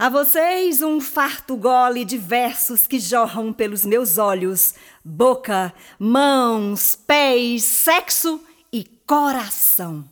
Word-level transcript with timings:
A 0.00 0.08
vocês 0.08 0.80
um 0.80 0.98
farto 0.98 1.54
gole 1.58 2.06
de 2.06 2.16
versos 2.16 2.86
que 2.86 2.98
jorram 2.98 3.52
pelos 3.52 3.84
meus 3.84 4.16
olhos, 4.16 4.72
boca, 5.04 5.74
mãos, 5.98 6.96
pés, 6.96 7.64
sexo 7.64 8.42
e 8.72 8.82
coração. 9.06 10.02